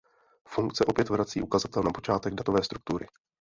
Funkce 0.49 0.85
opět 0.85 1.09
vrací 1.09 1.41
ukazatel 1.41 1.83
na 1.83 1.91
počátek 1.91 2.35
datové 2.35 2.63
struktury. 2.63 3.07